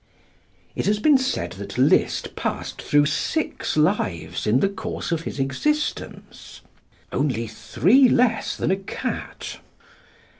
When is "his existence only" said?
5.25-7.45